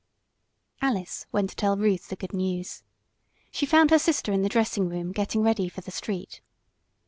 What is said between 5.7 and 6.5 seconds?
the street.